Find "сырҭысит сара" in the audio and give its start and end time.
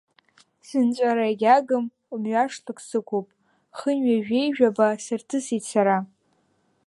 5.05-5.97